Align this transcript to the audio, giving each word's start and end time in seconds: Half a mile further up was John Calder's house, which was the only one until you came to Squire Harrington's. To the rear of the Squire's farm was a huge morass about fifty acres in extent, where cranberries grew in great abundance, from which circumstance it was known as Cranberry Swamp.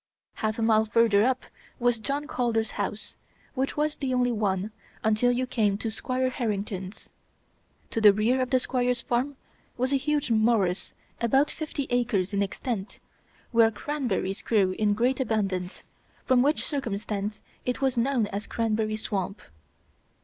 Half 0.33 0.57
a 0.57 0.63
mile 0.63 0.85
further 0.85 1.23
up 1.23 1.45
was 1.77 1.99
John 1.99 2.25
Calder's 2.25 2.71
house, 2.71 3.17
which 3.53 3.77
was 3.77 3.95
the 3.97 4.15
only 4.15 4.31
one 4.31 4.71
until 5.03 5.31
you 5.31 5.45
came 5.45 5.77
to 5.77 5.91
Squire 5.91 6.31
Harrington's. 6.31 7.13
To 7.91 8.01
the 8.01 8.11
rear 8.11 8.41
of 8.41 8.49
the 8.49 8.59
Squire's 8.59 9.01
farm 9.01 9.35
was 9.77 9.93
a 9.93 9.97
huge 9.97 10.31
morass 10.31 10.93
about 11.21 11.51
fifty 11.51 11.85
acres 11.91 12.33
in 12.33 12.41
extent, 12.41 12.99
where 13.51 13.69
cranberries 13.69 14.41
grew 14.41 14.71
in 14.79 14.95
great 14.95 15.19
abundance, 15.19 15.83
from 16.25 16.41
which 16.41 16.65
circumstance 16.65 17.43
it 17.63 17.79
was 17.79 17.95
known 17.95 18.25
as 18.33 18.47
Cranberry 18.47 18.95
Swamp. 18.95 19.39